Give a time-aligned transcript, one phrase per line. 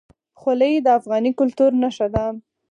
[0.39, 2.25] خولۍ د افغاني کلتور نښه ده.